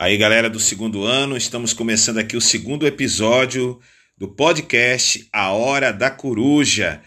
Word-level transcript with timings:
Aí, 0.00 0.16
galera 0.16 0.48
do 0.48 0.58
segundo 0.58 1.04
ano, 1.04 1.36
estamos 1.36 1.74
começando 1.74 2.16
aqui 2.16 2.34
o 2.34 2.40
segundo 2.40 2.86
episódio 2.86 3.78
do 4.16 4.28
podcast 4.28 5.28
A 5.30 5.52
Hora 5.52 5.92
da 5.92 6.10
Coruja 6.10 7.02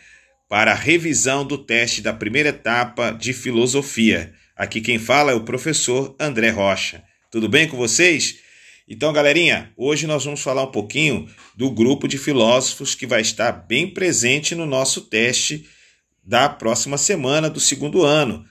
para 0.47 0.73
a 0.73 0.75
revisão 0.75 1.43
do 1.43 1.57
teste 1.57 2.03
da 2.03 2.13
primeira 2.13 2.49
etapa 2.49 3.09
de 3.09 3.33
filosofia. 3.33 4.31
Aqui 4.55 4.79
quem 4.79 4.99
fala 4.99 5.31
é 5.31 5.33
o 5.33 5.43
professor 5.43 6.15
André 6.19 6.51
Rocha. 6.51 7.03
Tudo 7.31 7.49
bem 7.49 7.67
com 7.67 7.75
vocês? 7.75 8.37
Então, 8.87 9.11
galerinha, 9.11 9.73
hoje 9.75 10.05
nós 10.05 10.23
vamos 10.23 10.41
falar 10.41 10.61
um 10.61 10.71
pouquinho 10.71 11.27
do 11.57 11.71
grupo 11.71 12.07
de 12.07 12.19
filósofos 12.19 12.93
que 12.93 13.07
vai 13.07 13.21
estar 13.21 13.53
bem 13.53 13.91
presente 13.91 14.53
no 14.53 14.67
nosso 14.67 15.01
teste 15.01 15.67
da 16.23 16.47
próxima 16.47 16.99
semana 16.99 17.49
do 17.49 17.59
segundo 17.59 18.03
ano. 18.03 18.45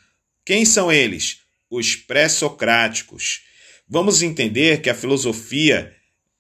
Quem 0.45 0.65
são 0.65 0.91
eles? 0.91 1.43
Os 1.71 1.95
pré-socráticos. 1.95 3.52
Vamos 3.89 4.23
entender 4.23 4.81
que 4.81 4.91
a 4.91 4.95
filosofia 4.95 5.93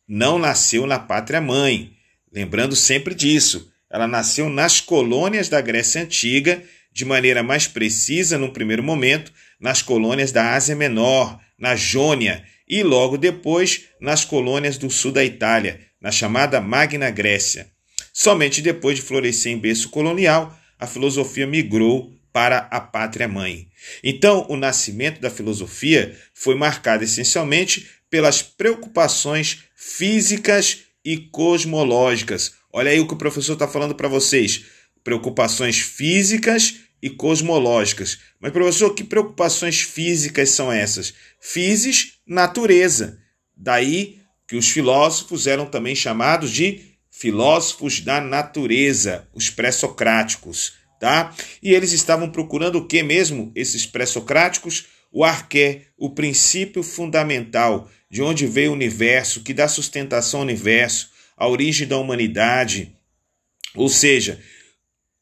não 0.08 0.38
nasceu 0.38 0.86
na 0.86 0.98
pátria 0.98 1.40
mãe. 1.40 1.92
Lembrando 2.32 2.74
sempre 2.74 3.14
disso, 3.14 3.70
ela 3.90 4.08
nasceu 4.08 4.48
nas 4.48 4.80
colônias 4.80 5.48
da 5.48 5.60
Grécia 5.60 6.02
Antiga, 6.02 6.62
de 6.92 7.04
maneira 7.04 7.42
mais 7.42 7.66
precisa, 7.66 8.38
num 8.38 8.50
primeiro 8.50 8.82
momento, 8.82 9.32
nas 9.60 9.82
colônias 9.82 10.32
da 10.32 10.54
Ásia 10.54 10.74
Menor, 10.74 11.38
na 11.58 11.76
Jônia, 11.76 12.44
e 12.68 12.82
logo 12.82 13.18
depois 13.18 13.84
nas 14.00 14.24
colônias 14.24 14.78
do 14.78 14.90
sul 14.90 15.12
da 15.12 15.24
Itália, 15.24 15.80
na 16.00 16.10
chamada 16.10 16.60
Magna 16.60 17.10
Grécia. 17.10 17.66
Somente 18.12 18.60
depois 18.60 18.96
de 18.96 19.02
florescer 19.02 19.52
em 19.52 19.58
berço 19.58 19.88
colonial, 19.88 20.58
a 20.78 20.86
filosofia 20.86 21.46
migrou 21.46 22.12
para 22.32 22.58
a 22.70 22.80
pátria 22.80 23.28
mãe. 23.28 23.68
Então, 24.02 24.46
o 24.48 24.56
nascimento 24.56 25.20
da 25.20 25.30
filosofia 25.30 26.16
foi 26.32 26.54
marcado 26.54 27.04
essencialmente 27.04 27.88
pelas 28.08 28.42
preocupações 28.42 29.64
físicas 29.74 30.84
e 31.04 31.16
cosmológicas. 31.16 32.52
Olha 32.72 32.90
aí 32.90 33.00
o 33.00 33.06
que 33.06 33.14
o 33.14 33.18
professor 33.18 33.52
está 33.52 33.68
falando 33.68 33.94
para 33.94 34.08
vocês: 34.08 34.64
preocupações 35.04 35.78
físicas 35.78 36.76
e 37.02 37.10
cosmológicas. 37.10 38.18
Mas, 38.40 38.52
professor, 38.52 38.94
que 38.94 39.04
preocupações 39.04 39.80
físicas 39.80 40.50
são 40.50 40.72
essas? 40.72 41.12
Physis, 41.40 42.14
natureza. 42.26 43.18
Daí 43.56 44.20
que 44.46 44.56
os 44.56 44.68
filósofos 44.68 45.46
eram 45.46 45.66
também 45.66 45.94
chamados 45.94 46.50
de 46.50 46.92
filósofos 47.10 48.00
da 48.00 48.20
natureza, 48.20 49.28
os 49.34 49.50
pré-socráticos 49.50 50.74
tá? 51.02 51.34
E 51.60 51.74
eles 51.74 51.90
estavam 51.90 52.30
procurando 52.30 52.76
o 52.76 52.86
que 52.86 53.02
mesmo, 53.02 53.50
esses 53.56 53.84
pré-socráticos? 53.84 54.86
O 55.10 55.24
arqué, 55.24 55.88
o 55.98 56.10
princípio 56.10 56.80
fundamental 56.80 57.90
de 58.08 58.22
onde 58.22 58.46
veio 58.46 58.70
o 58.70 58.74
universo, 58.74 59.42
que 59.42 59.52
dá 59.52 59.66
sustentação 59.66 60.38
ao 60.38 60.46
universo, 60.46 61.10
a 61.36 61.48
origem 61.48 61.88
da 61.88 61.98
humanidade. 61.98 62.94
Ou 63.74 63.88
seja, 63.88 64.40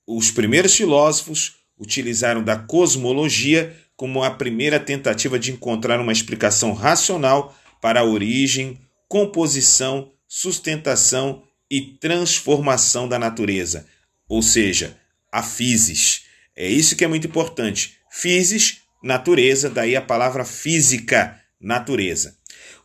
os 0.06 0.30
primeiros 0.30 0.76
filósofos 0.76 1.54
utilizaram 1.78 2.44
da 2.44 2.58
cosmologia 2.58 3.74
como 3.96 4.22
a 4.22 4.30
primeira 4.30 4.78
tentativa 4.78 5.38
de 5.38 5.50
encontrar 5.50 5.98
uma 5.98 6.12
explicação 6.12 6.74
racional 6.74 7.56
para 7.80 8.00
a 8.00 8.04
origem, 8.04 8.78
composição, 9.08 10.12
sustentação 10.28 11.42
e 11.70 11.80
transformação 11.80 13.08
da 13.08 13.18
natureza. 13.18 13.86
Ou 14.28 14.42
seja, 14.42 15.00
a 15.30 15.42
physis. 15.42 16.22
É 16.56 16.68
isso 16.68 16.96
que 16.96 17.04
é 17.04 17.08
muito 17.08 17.26
importante. 17.26 17.96
Physis, 18.10 18.78
natureza, 19.02 19.70
daí 19.70 19.96
a 19.96 20.02
palavra 20.02 20.44
física, 20.44 21.40
natureza. 21.60 22.36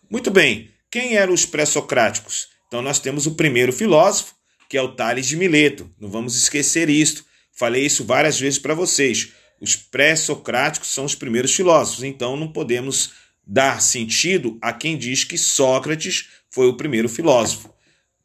Muito 0.10 0.32
bem, 0.32 0.72
quem 0.90 1.16
eram 1.16 1.34
os 1.34 1.46
pré-socráticos? 1.46 2.48
Então 2.68 2.82
nós 2.82 3.00
temos 3.00 3.26
o 3.26 3.36
primeiro 3.36 3.74
filósofo, 3.74 4.36
que 4.70 4.78
é 4.78 4.82
o 4.82 4.96
Tales 4.96 5.28
de 5.28 5.36
Mileto. 5.36 5.90
Não 6.00 6.10
vamos 6.10 6.36
esquecer 6.36 6.90
isto. 6.90 7.26
Falei 7.52 7.86
isso 7.86 8.04
várias 8.04 8.40
vezes 8.40 8.60
para 8.60 8.74
vocês. 8.74 9.32
Os 9.60 9.76
pré-socráticos 9.76 10.90
são 10.90 11.06
os 11.06 11.16
primeiros 11.16 11.54
filósofos, 11.54 12.04
então 12.04 12.36
não 12.36 12.52
podemos 12.52 13.14
dar 13.46 13.82
sentido 13.82 14.58
a 14.62 14.74
quem 14.74 14.98
diz 14.98 15.24
que 15.24 15.38
Sócrates 15.38 16.30
foi 16.50 16.68
o 16.68 16.78
primeiro 16.78 17.08
filósofo, 17.08 17.74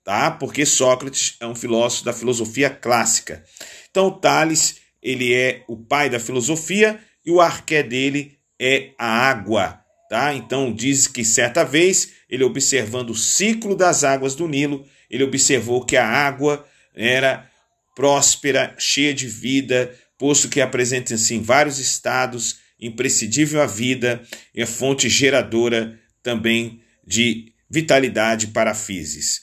tá? 0.05 0.31
Porque 0.31 0.65
Sócrates 0.67 1.37
é 1.41 1.47
um 1.47 1.55
filósofo 1.55 2.05
da 2.05 2.13
filosofia 2.13 2.71
clássica. 2.71 3.45
Então, 3.91 4.11
Tales, 4.11 4.77
ele 5.03 5.35
é 5.35 5.65
o 5.69 5.77
pai 5.77 6.09
da 6.11 6.21
filosofia 6.21 7.01
e 7.25 7.31
o 7.31 7.41
arqué 7.41 7.83
dele 7.83 8.39
é 8.59 8.91
a 8.99 9.07
água, 9.07 9.81
tá? 10.09 10.35
Então, 10.35 10.73
diz 10.73 11.07
que 11.07 11.25
certa 11.25 11.65
vez, 11.65 12.13
ele 12.29 12.45
observando 12.45 13.11
o 13.11 13.15
ciclo 13.15 13.75
das 13.75 14.05
águas 14.05 14.35
do 14.35 14.47
Nilo, 14.47 14.85
ele 15.09 15.25
observou 15.25 15.85
que 15.85 15.97
a 15.97 16.07
água 16.07 16.67
era 16.95 17.51
próspera, 17.95 18.75
cheia 18.79 19.13
de 19.13 19.27
vida, 19.27 19.95
posto 20.19 20.49
que 20.49 20.61
apresenta-se 20.61 21.35
em 21.35 21.43
vários 21.43 21.79
estados, 21.79 22.59
imprescindível 22.81 23.61
à 23.61 23.67
vida 23.67 24.23
e 24.55 24.63
a 24.63 24.67
fonte 24.67 25.09
geradora 25.09 25.99
também 26.23 26.81
de 27.07 27.53
vitalidade 27.69 28.49
para 28.49 28.71
a 28.73 28.75
Físis. 28.75 29.43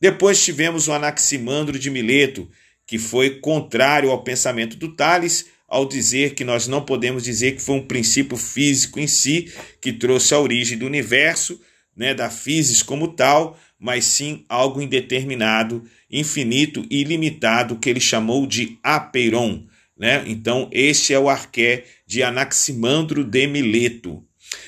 Depois 0.00 0.42
tivemos 0.42 0.88
o 0.88 0.92
Anaximandro 0.92 1.78
de 1.78 1.90
Mileto, 1.90 2.48
que 2.86 2.98
foi 2.98 3.40
contrário 3.40 4.10
ao 4.10 4.22
pensamento 4.22 4.76
do 4.76 4.94
Tales, 4.94 5.46
ao 5.68 5.86
dizer 5.86 6.34
que 6.34 6.44
nós 6.44 6.66
não 6.66 6.84
podemos 6.84 7.24
dizer 7.24 7.52
que 7.52 7.62
foi 7.62 7.74
um 7.74 7.86
princípio 7.86 8.36
físico 8.36 8.98
em 8.98 9.06
si 9.06 9.52
que 9.80 9.92
trouxe 9.92 10.32
a 10.32 10.40
origem 10.40 10.78
do 10.78 10.86
universo, 10.86 11.60
né, 11.94 12.14
da 12.14 12.30
física 12.30 12.86
como 12.86 13.08
tal, 13.08 13.58
mas 13.78 14.04
sim 14.04 14.44
algo 14.48 14.80
indeterminado, 14.80 15.84
infinito 16.10 16.86
e 16.88 17.00
ilimitado 17.00 17.76
que 17.76 17.90
ele 17.90 18.00
chamou 18.00 18.46
de 18.46 18.78
apeiron. 18.82 19.66
Né? 19.98 20.22
Então, 20.26 20.70
este 20.72 21.12
é 21.12 21.18
o 21.18 21.28
arqué 21.28 21.84
de 22.06 22.22
Anaximandro 22.22 23.24
de 23.24 23.46
Mileto. 23.46 24.24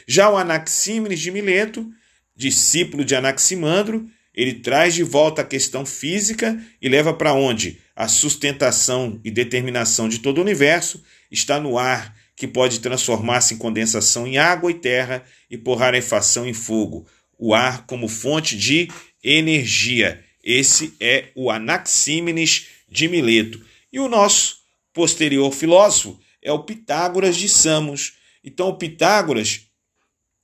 Já 0.06 0.28
o 0.28 0.36
Anaxímenes 0.36 1.20
de 1.20 1.30
Mileto, 1.30 1.88
discípulo 2.36 3.04
de 3.04 3.14
Anaximandro, 3.14 4.06
ele 4.40 4.54
traz 4.54 4.94
de 4.94 5.02
volta 5.02 5.42
a 5.42 5.44
questão 5.44 5.84
física 5.84 6.58
e 6.80 6.88
leva 6.88 7.12
para 7.12 7.34
onde? 7.34 7.78
A 7.94 8.08
sustentação 8.08 9.20
e 9.22 9.30
determinação 9.30 10.08
de 10.08 10.20
todo 10.20 10.38
o 10.38 10.40
universo 10.40 11.04
está 11.30 11.60
no 11.60 11.76
ar, 11.76 12.16
que 12.34 12.48
pode 12.48 12.80
transformar-se 12.80 13.52
em 13.52 13.58
condensação 13.58 14.26
em 14.26 14.38
água 14.38 14.70
e 14.70 14.74
terra 14.74 15.22
e 15.50 15.58
por 15.58 15.74
rarefação 15.74 16.46
em 16.46 16.54
fogo. 16.54 17.06
O 17.38 17.52
ar 17.52 17.84
como 17.84 18.08
fonte 18.08 18.56
de 18.56 18.88
energia. 19.22 20.24
Esse 20.42 20.94
é 20.98 21.26
o 21.34 21.50
Anaxímenes 21.50 22.68
de 22.88 23.08
Mileto. 23.08 23.62
E 23.92 24.00
o 24.00 24.08
nosso 24.08 24.56
posterior 24.94 25.52
filósofo 25.52 26.18
é 26.40 26.50
o 26.50 26.64
Pitágoras 26.64 27.36
de 27.36 27.46
Samos. 27.46 28.14
Então, 28.42 28.68
o 28.68 28.78
Pitágoras, 28.78 29.66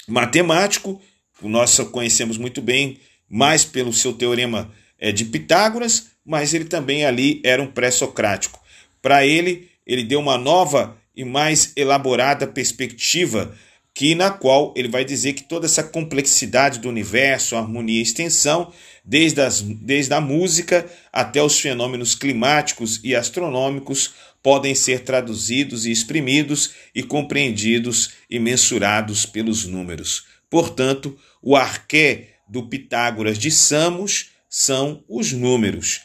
matemático, 0.06 1.00
nós 1.42 1.78
conhecemos 1.90 2.36
muito 2.36 2.60
bem, 2.60 3.00
mais 3.28 3.64
pelo 3.64 3.92
seu 3.92 4.12
teorema 4.12 4.70
é, 4.98 5.12
de 5.12 5.24
Pitágoras, 5.24 6.08
mas 6.24 6.54
ele 6.54 6.64
também 6.64 7.04
ali 7.04 7.40
era 7.44 7.62
um 7.62 7.70
pré-socrático. 7.70 8.60
Para 9.00 9.24
ele, 9.24 9.68
ele 9.86 10.02
deu 10.02 10.20
uma 10.20 10.36
nova 10.36 10.96
e 11.14 11.24
mais 11.24 11.72
elaborada 11.76 12.46
perspectiva 12.46 13.54
que 13.94 14.14
na 14.14 14.30
qual 14.30 14.74
ele 14.76 14.88
vai 14.88 15.06
dizer 15.06 15.32
que 15.32 15.42
toda 15.42 15.64
essa 15.64 15.82
complexidade 15.82 16.80
do 16.80 16.88
universo, 16.90 17.56
harmonia 17.56 17.98
e 17.98 18.02
extensão, 18.02 18.70
desde, 19.02 19.40
as, 19.40 19.62
desde 19.62 20.12
a 20.12 20.20
música 20.20 20.84
até 21.10 21.42
os 21.42 21.58
fenômenos 21.58 22.14
climáticos 22.14 23.00
e 23.02 23.16
astronômicos, 23.16 24.12
podem 24.42 24.74
ser 24.74 25.00
traduzidos 25.00 25.86
e 25.86 25.90
exprimidos 25.90 26.72
e 26.94 27.02
compreendidos 27.02 28.10
e 28.28 28.38
mensurados 28.38 29.24
pelos 29.24 29.64
números. 29.64 30.26
Portanto, 30.50 31.18
o 31.40 31.56
arqué 31.56 32.35
do 32.48 32.68
Pitágoras 32.68 33.38
de 33.38 33.50
Samos 33.50 34.30
são 34.48 35.04
os 35.08 35.32
números. 35.32 36.02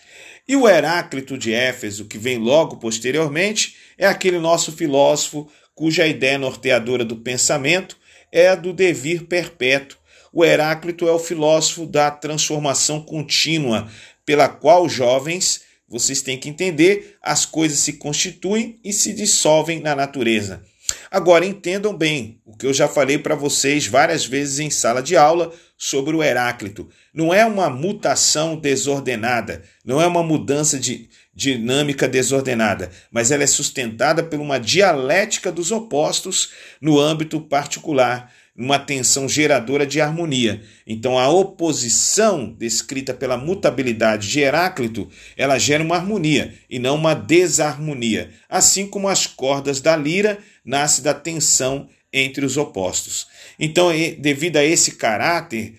E 0.47 0.55
o 0.55 0.67
Heráclito 0.67 1.37
de 1.37 1.53
Éfeso, 1.53 2.05
que 2.05 2.17
vem 2.17 2.37
logo 2.37 2.77
posteriormente, 2.77 3.75
é 3.97 4.05
aquele 4.05 4.39
nosso 4.39 4.71
filósofo 4.71 5.49
cuja 5.73 6.07
ideia 6.07 6.37
norteadora 6.37 7.05
do 7.05 7.15
pensamento 7.17 7.97
é 8.31 8.49
a 8.49 8.55
do 8.55 8.73
devir 8.73 9.25
perpétuo. 9.25 9.97
O 10.33 10.45
Heráclito 10.45 11.07
é 11.07 11.11
o 11.11 11.19
filósofo 11.19 11.85
da 11.85 12.09
transformação 12.09 13.01
contínua, 13.01 13.89
pela 14.25 14.47
qual, 14.47 14.87
jovens, 14.87 15.61
vocês 15.87 16.21
têm 16.21 16.37
que 16.37 16.47
entender, 16.47 17.17
as 17.21 17.45
coisas 17.45 17.79
se 17.79 17.93
constituem 17.93 18.79
e 18.83 18.93
se 18.93 19.13
dissolvem 19.13 19.81
na 19.81 19.93
natureza. 19.93 20.63
Agora 21.11 21.45
entendam 21.45 21.93
bem 21.93 22.39
o 22.45 22.55
que 22.55 22.65
eu 22.65 22.73
já 22.73 22.87
falei 22.87 23.17
para 23.17 23.35
vocês 23.35 23.85
várias 23.85 24.25
vezes 24.25 24.59
em 24.59 24.69
sala 24.69 25.03
de 25.03 25.17
aula 25.17 25.51
sobre 25.77 26.15
o 26.15 26.23
Heráclito. 26.23 26.87
Não 27.13 27.33
é 27.33 27.45
uma 27.45 27.69
mutação 27.69 28.55
desordenada, 28.55 29.61
não 29.83 30.01
é 30.01 30.07
uma 30.07 30.23
mudança 30.23 30.79
de 30.79 31.09
dinâmica 31.35 32.07
desordenada, 32.07 32.89
mas 33.11 33.29
ela 33.29 33.43
é 33.43 33.47
sustentada 33.47 34.23
por 34.23 34.39
uma 34.39 34.57
dialética 34.57 35.51
dos 35.51 35.69
opostos 35.69 36.51
no 36.79 36.97
âmbito 36.97 37.41
particular, 37.41 38.31
uma 38.61 38.79
tensão 38.79 39.27
geradora 39.27 39.85
de 39.85 39.99
harmonia. 39.99 40.61
Então 40.85 41.17
a 41.17 41.29
oposição 41.29 42.53
descrita 42.57 43.13
pela 43.13 43.37
mutabilidade 43.37 44.29
de 44.29 44.39
Heráclito, 44.39 45.09
ela 45.35 45.57
gera 45.57 45.83
uma 45.83 45.95
harmonia 45.95 46.53
e 46.69 46.77
não 46.77 46.95
uma 46.95 47.13
desarmonia, 47.13 48.31
assim 48.47 48.87
como 48.87 49.07
as 49.07 49.25
cordas 49.25 49.81
da 49.81 49.95
lira 49.95 50.37
nasce 50.63 51.01
da 51.01 51.13
tensão 51.13 51.89
entre 52.13 52.45
os 52.45 52.57
opostos. 52.57 53.27
Então, 53.57 53.89
devido 54.19 54.57
a 54.57 54.63
esse 54.63 54.91
caráter, 54.91 55.75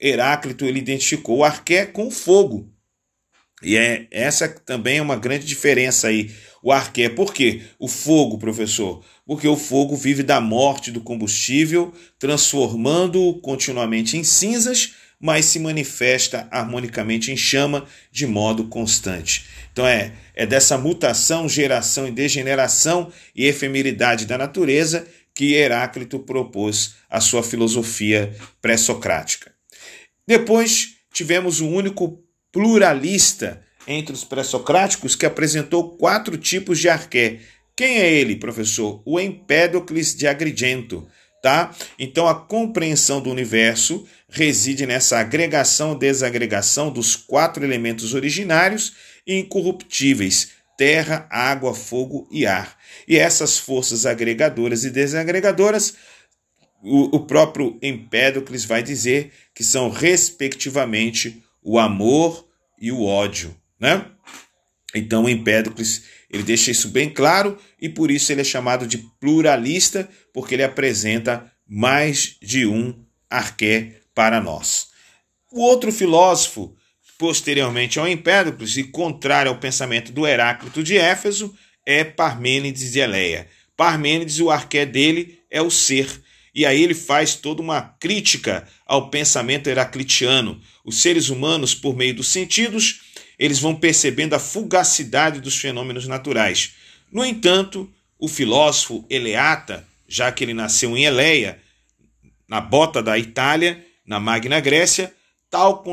Heráclito 0.00 0.64
ele 0.64 0.78
identificou 0.78 1.38
o 1.38 1.44
arqué 1.44 1.86
com 1.86 2.08
o 2.08 2.10
fogo. 2.10 2.70
E 3.62 3.76
é 3.76 4.06
essa 4.10 4.48
também 4.48 4.98
é 4.98 5.02
uma 5.02 5.16
grande 5.16 5.46
diferença 5.46 6.08
aí. 6.08 6.30
O 6.62 6.72
arqué, 6.72 7.08
por 7.08 7.32
quê? 7.32 7.62
O 7.78 7.88
fogo, 7.88 8.38
professor, 8.38 9.04
porque 9.26 9.48
o 9.48 9.56
fogo 9.56 9.96
vive 9.96 10.22
da 10.22 10.40
morte 10.40 10.90
do 10.90 11.00
combustível, 11.00 11.92
transformando-o 12.18 13.40
continuamente 13.40 14.16
em 14.16 14.24
cinzas, 14.24 14.94
mas 15.20 15.46
se 15.46 15.58
manifesta 15.58 16.46
harmonicamente 16.50 17.32
em 17.32 17.36
chama 17.36 17.86
de 18.12 18.26
modo 18.26 18.64
constante. 18.64 19.46
Então 19.72 19.86
é, 19.86 20.12
é 20.34 20.44
dessa 20.44 20.76
mutação, 20.76 21.48
geração 21.48 22.06
e 22.06 22.10
degeneração 22.10 23.10
e 23.34 23.46
efemeridade 23.46 24.26
da 24.26 24.36
natureza 24.36 25.06
que 25.34 25.54
Heráclito 25.54 26.18
propôs 26.20 26.94
a 27.10 27.20
sua 27.20 27.42
filosofia 27.42 28.34
pré-socrática. 28.60 29.52
Depois 30.26 30.96
tivemos 31.12 31.60
um 31.60 31.72
único 31.72 32.22
pluralista 32.52 33.62
entre 33.86 34.14
os 34.14 34.24
pré-socráticos 34.24 35.14
que 35.14 35.26
apresentou 35.26 35.96
quatro 35.96 36.36
tipos 36.36 36.78
de 36.78 36.88
arqué. 36.88 37.40
Quem 37.76 37.98
é 37.98 38.12
ele, 38.12 38.36
professor? 38.36 39.02
O 39.04 39.18
Empédocles 39.18 40.14
de 40.14 40.26
Agrigento. 40.26 41.06
Tá? 41.42 41.74
Então 41.98 42.26
a 42.26 42.34
compreensão 42.34 43.20
do 43.20 43.30
universo 43.30 44.06
reside 44.30 44.86
nessa 44.86 45.18
agregação 45.18 45.94
desagregação 45.94 46.90
dos 46.90 47.16
quatro 47.16 47.62
elementos 47.62 48.14
originários 48.14 48.94
e 49.26 49.40
incorruptíveis: 49.40 50.52
terra, 50.78 51.26
água, 51.30 51.74
fogo 51.74 52.26
e 52.30 52.46
ar. 52.46 52.78
E 53.06 53.18
essas 53.18 53.58
forças 53.58 54.06
agregadoras 54.06 54.84
e 54.84 54.90
desagregadoras, 54.90 55.94
o, 56.82 57.20
próprio 57.20 57.78
Empédocles 57.82 58.64
vai 58.64 58.82
dizer 58.82 59.30
que 59.54 59.64
são 59.64 59.90
respectivamente 59.90 61.42
o 61.62 61.78
amor 61.78 62.46
e 62.78 62.92
o 62.92 63.02
ódio, 63.02 63.56
né? 63.80 64.06
Então, 64.94 65.28
Empédocles 65.28 66.04
ele 66.30 66.42
deixa 66.42 66.70
isso 66.70 66.88
bem 66.88 67.08
claro 67.08 67.58
e 67.80 67.88
por 67.88 68.10
isso 68.10 68.32
ele 68.32 68.40
é 68.40 68.44
chamado 68.44 68.86
de 68.86 68.98
pluralista, 69.20 70.08
porque 70.32 70.54
ele 70.54 70.64
apresenta 70.64 71.50
mais 71.66 72.36
de 72.42 72.66
um 72.66 72.94
arqué 73.30 74.00
para 74.14 74.40
nós. 74.40 74.88
O 75.52 75.60
outro 75.60 75.92
filósofo, 75.92 76.74
posteriormente 77.18 77.98
ao 77.98 78.08
Empédocles 78.08 78.76
e 78.76 78.84
contrário 78.84 79.50
ao 79.50 79.58
pensamento 79.58 80.10
do 80.10 80.26
Heráclito 80.26 80.82
de 80.82 80.96
Éfeso, 80.96 81.54
é 81.86 82.02
Parmênides 82.02 82.92
de 82.92 82.98
Eleia. 82.98 83.48
Parmênides, 83.76 84.40
o 84.40 84.50
arqué 84.50 84.84
dele 84.84 85.38
é 85.50 85.62
o 85.62 85.70
ser, 85.70 86.22
e 86.54 86.64
aí 86.64 86.82
ele 86.82 86.94
faz 86.94 87.34
toda 87.34 87.62
uma 87.62 87.80
crítica 87.80 88.66
ao 88.86 89.10
pensamento 89.10 89.68
heraclitiano. 89.68 90.60
Os 90.84 91.00
seres 91.00 91.28
humanos, 91.28 91.74
por 91.74 91.96
meio 91.96 92.14
dos 92.14 92.28
sentidos, 92.28 93.00
eles 93.38 93.58
vão 93.58 93.74
percebendo 93.74 94.34
a 94.34 94.38
fugacidade 94.38 95.40
dos 95.40 95.56
fenômenos 95.56 96.06
naturais. 96.06 96.74
No 97.10 97.24
entanto, 97.24 97.92
o 98.18 98.28
filósofo 98.28 99.04
Eleata, 99.10 99.86
já 100.08 100.30
que 100.30 100.44
ele 100.44 100.54
nasceu 100.54 100.96
em 100.96 101.04
Eleia, 101.04 101.60
na 102.48 102.60
bota 102.60 103.02
da 103.02 103.18
Itália, 103.18 103.84
na 104.06 104.20
Magna 104.20 104.60
Grécia, 104.60 105.14
tal 105.50 105.84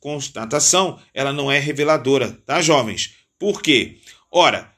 constatação 0.00 0.98
ela 1.12 1.32
não 1.32 1.50
é 1.50 1.58
reveladora, 1.58 2.32
tá, 2.46 2.60
jovens? 2.60 3.14
Por 3.38 3.62
quê? 3.62 3.98
Ora, 4.30 4.72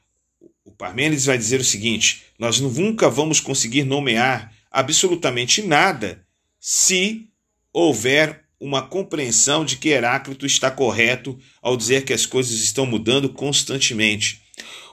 o 0.63 0.71
Parmênides 0.71 1.25
vai 1.25 1.37
dizer 1.37 1.59
o 1.59 1.63
seguinte: 1.63 2.23
nós 2.37 2.59
nunca 2.59 3.09
vamos 3.09 3.39
conseguir 3.39 3.83
nomear 3.83 4.53
absolutamente 4.71 5.61
nada 5.61 6.25
se 6.59 7.29
houver 7.71 8.44
uma 8.59 8.81
compreensão 8.81 9.65
de 9.65 9.77
que 9.77 9.89
Heráclito 9.89 10.45
está 10.45 10.71
correto 10.71 11.37
ao 11.61 11.75
dizer 11.75 12.03
que 12.03 12.13
as 12.13 12.25
coisas 12.25 12.59
estão 12.59 12.85
mudando 12.85 13.29
constantemente. 13.29 14.41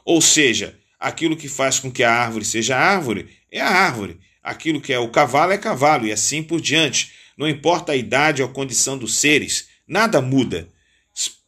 Ou 0.05 0.21
seja, 0.21 0.79
aquilo 0.99 1.37
que 1.37 1.49
faz 1.49 1.79
com 1.79 1.91
que 1.91 2.03
a 2.03 2.13
árvore 2.13 2.45
seja 2.45 2.77
árvore 2.77 3.29
é 3.51 3.61
a 3.61 3.69
árvore, 3.69 4.19
aquilo 4.43 4.81
que 4.81 4.93
é 4.93 4.99
o 4.99 5.11
cavalo 5.11 5.53
é 5.53 5.59
cavalo 5.59 6.07
e 6.07 6.13
assim 6.13 6.43
por 6.43 6.61
diante. 6.61 7.13
Não 7.37 7.49
importa 7.49 7.93
a 7.93 7.97
idade 7.97 8.43
ou 8.43 8.49
a 8.49 8.53
condição 8.53 8.99
dos 8.99 9.17
seres, 9.17 9.69
nada 9.87 10.21
muda, 10.21 10.69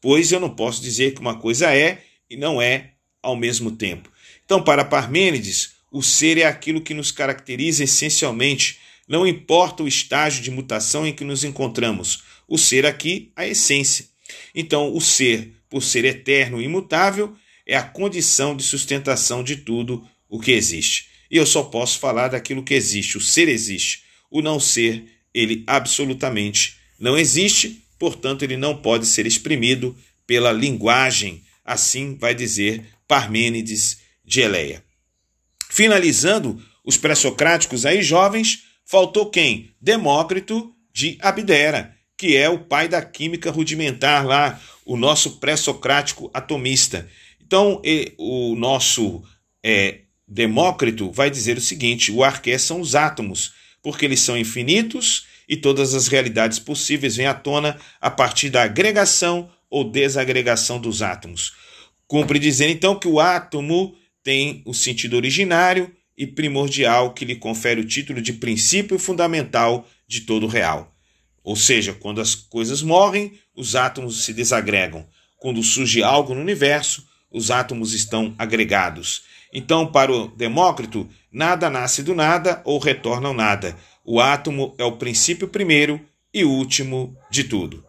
pois 0.00 0.32
eu 0.32 0.40
não 0.40 0.50
posso 0.50 0.82
dizer 0.82 1.14
que 1.14 1.20
uma 1.20 1.38
coisa 1.38 1.74
é 1.74 2.02
e 2.28 2.36
não 2.36 2.60
é 2.60 2.92
ao 3.22 3.36
mesmo 3.36 3.70
tempo. 3.70 4.10
Então, 4.44 4.62
para 4.62 4.84
Parmênides, 4.84 5.74
o 5.90 6.02
ser 6.02 6.38
é 6.38 6.44
aquilo 6.44 6.80
que 6.80 6.92
nos 6.92 7.10
caracteriza 7.10 7.84
essencialmente, 7.84 8.78
não 9.08 9.26
importa 9.26 9.82
o 9.82 9.88
estágio 9.88 10.42
de 10.42 10.50
mutação 10.50 11.06
em 11.06 11.12
que 11.12 11.24
nos 11.24 11.44
encontramos. 11.44 12.22
O 12.48 12.56
ser 12.56 12.86
aqui, 12.86 13.32
a 13.36 13.46
essência. 13.46 14.06
Então, 14.54 14.94
o 14.94 15.00
ser, 15.00 15.52
por 15.68 15.82
ser 15.82 16.04
eterno 16.04 16.60
e 16.60 16.64
imutável, 16.64 17.34
é 17.66 17.76
a 17.76 17.82
condição 17.82 18.56
de 18.56 18.62
sustentação 18.62 19.42
de 19.42 19.56
tudo 19.56 20.06
o 20.28 20.40
que 20.40 20.52
existe. 20.52 21.08
E 21.30 21.36
eu 21.36 21.46
só 21.46 21.64
posso 21.64 21.98
falar 21.98 22.28
daquilo 22.28 22.62
que 22.62 22.74
existe. 22.74 23.18
O 23.18 23.20
ser 23.20 23.48
existe. 23.48 24.04
O 24.30 24.40
não 24.40 24.58
ser, 24.58 25.04
ele 25.32 25.64
absolutamente 25.66 26.76
não 26.98 27.18
existe, 27.18 27.82
portanto, 27.98 28.42
ele 28.42 28.56
não 28.56 28.76
pode 28.76 29.06
ser 29.06 29.26
exprimido 29.26 29.96
pela 30.26 30.52
linguagem. 30.52 31.42
Assim 31.64 32.16
vai 32.16 32.34
dizer 32.34 32.84
Parmênides 33.06 33.98
de 34.24 34.40
Eleia. 34.40 34.84
Finalizando 35.70 36.62
os 36.84 36.96
pré-socráticos 36.96 37.84
aí 37.84 38.02
jovens, 38.02 38.62
faltou 38.84 39.30
quem? 39.30 39.74
Demócrito 39.80 40.74
de 40.92 41.18
Abdera, 41.20 41.94
que 42.16 42.36
é 42.36 42.48
o 42.48 42.60
pai 42.60 42.88
da 42.88 43.02
química 43.02 43.50
rudimentar 43.50 44.26
lá, 44.26 44.60
o 44.84 44.96
nosso 44.96 45.38
pré-socrático 45.38 46.30
atomista. 46.32 47.08
Então, 47.40 47.80
o 48.18 48.54
nosso 48.54 49.22
é, 49.62 50.00
Demócrito 50.26 51.10
vai 51.10 51.30
dizer 51.30 51.56
o 51.56 51.60
seguinte: 51.60 52.10
o 52.10 52.24
arqué 52.24 52.56
são 52.56 52.80
os 52.80 52.94
átomos, 52.94 53.52
porque 53.82 54.04
eles 54.04 54.20
são 54.20 54.36
infinitos 54.36 55.26
e 55.48 55.56
todas 55.56 55.94
as 55.94 56.08
realidades 56.08 56.58
possíveis 56.58 57.16
vêm 57.16 57.26
à 57.26 57.34
tona 57.34 57.78
a 58.00 58.10
partir 58.10 58.48
da 58.48 58.62
agregação 58.62 59.50
ou 59.68 59.84
desagregação 59.84 60.80
dos 60.80 61.02
átomos. 61.02 61.52
Cumpre 62.06 62.38
dizer 62.38 62.70
então 62.70 62.98
que 62.98 63.08
o 63.08 63.20
átomo 63.20 63.94
tem 64.22 64.62
o 64.64 64.72
sentido 64.72 65.16
originário 65.16 65.94
e 66.16 66.26
primordial 66.26 67.12
que 67.12 67.24
lhe 67.24 67.36
confere 67.36 67.80
o 67.80 67.86
título 67.86 68.20
de 68.20 68.32
princípio 68.32 68.98
fundamental 68.98 69.88
de 70.06 70.22
todo 70.22 70.46
o 70.46 70.48
real. 70.48 70.94
Ou 71.42 71.56
seja, 71.56 71.92
quando 71.92 72.20
as 72.20 72.34
coisas 72.34 72.82
morrem, 72.82 73.38
os 73.54 73.74
átomos 73.76 74.24
se 74.24 74.32
desagregam. 74.32 75.06
Quando 75.38 75.62
surge 75.62 76.02
algo 76.02 76.34
no 76.34 76.40
universo, 76.40 77.06
os 77.30 77.50
átomos 77.50 77.92
estão 77.92 78.34
agregados. 78.38 79.24
Então, 79.52 79.86
para 79.86 80.10
o 80.10 80.28
Demócrito, 80.28 81.08
nada 81.30 81.68
nasce 81.68 82.02
do 82.02 82.14
nada 82.14 82.62
ou 82.64 82.78
retorna 82.78 83.28
ao 83.28 83.34
nada. 83.34 83.76
O 84.04 84.20
átomo 84.20 84.74
é 84.78 84.84
o 84.84 84.96
princípio 84.96 85.48
primeiro 85.48 86.00
e 86.32 86.44
último 86.44 87.16
de 87.30 87.44
tudo. 87.44 87.84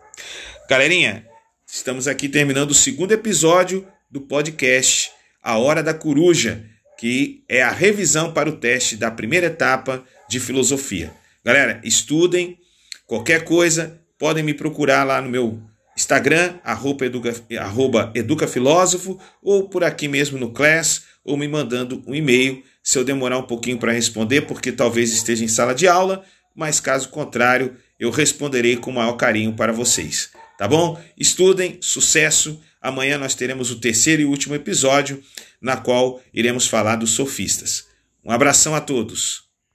Galerinha, 0.69 1.25
estamos 1.65 2.07
aqui 2.07 2.27
terminando 2.27 2.71
o 2.71 2.75
segundo 2.75 3.11
episódio 3.13 3.87
do 4.11 4.21
podcast 4.21 5.11
a 5.45 5.59
Hora 5.59 5.83
da 5.83 5.93
Coruja, 5.93 6.65
que 6.97 7.43
é 7.47 7.61
a 7.61 7.71
revisão 7.71 8.33
para 8.33 8.49
o 8.49 8.57
teste 8.57 8.95
da 8.95 9.11
primeira 9.11 9.47
etapa 9.47 10.03
de 10.29 10.39
filosofia. 10.39 11.11
Galera, 11.43 11.79
estudem. 11.83 12.57
Qualquer 13.05 13.43
coisa, 13.43 13.99
podem 14.17 14.43
me 14.43 14.53
procurar 14.53 15.03
lá 15.03 15.21
no 15.21 15.29
meu 15.29 15.61
Instagram, 15.95 16.55
arroba, 16.63 17.05
educa, 17.05 17.33
arroba 17.59 18.11
educafilósofo, 18.15 19.19
ou 19.41 19.69
por 19.69 19.83
aqui 19.83 20.07
mesmo 20.07 20.37
no 20.37 20.51
Class, 20.51 21.03
ou 21.23 21.37
me 21.37 21.47
mandando 21.47 22.03
um 22.05 22.15
e-mail 22.15 22.63
se 22.83 22.97
eu 22.97 23.03
demorar 23.03 23.37
um 23.37 23.43
pouquinho 23.43 23.77
para 23.77 23.91
responder, 23.91 24.41
porque 24.41 24.71
talvez 24.71 25.11
esteja 25.11 25.43
em 25.43 25.47
sala 25.47 25.73
de 25.73 25.87
aula, 25.87 26.23
mas 26.55 26.79
caso 26.79 27.09
contrário, 27.09 27.75
eu 27.99 28.11
responderei 28.11 28.77
com 28.77 28.91
o 28.91 28.93
maior 28.93 29.13
carinho 29.13 29.53
para 29.53 29.71
vocês. 29.71 30.31
Tá 30.57 30.67
bom? 30.67 31.01
Estudem, 31.17 31.77
sucesso! 31.81 32.61
Amanhã 32.81 33.17
nós 33.17 33.33
teremos 33.33 33.71
o 33.71 33.79
terceiro 33.79 34.21
e 34.21 34.25
último 34.25 34.53
episódio, 34.53 35.23
na 35.59 35.75
qual 35.75 36.21
iremos 36.33 36.67
falar 36.67 36.97
dos 36.97 37.11
sofistas. 37.11 37.87
Um 38.23 38.31
abração 38.31 38.75
a 38.75 38.81
todos. 38.81 39.44